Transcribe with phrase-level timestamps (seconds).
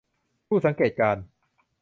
[0.47, 1.23] ผู้สังเกตการณ์